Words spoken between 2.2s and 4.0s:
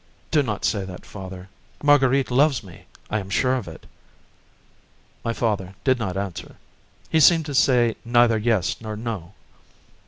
loves me, I am sure of it."